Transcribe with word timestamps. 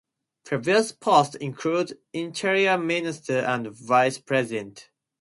Previous 0.45 0.91
posts 0.93 1.35
include 1.35 1.99
Interior 2.11 2.75
Minister 2.75 3.37
and 3.37 3.67
Vice 3.67 4.17
President. 4.17 4.89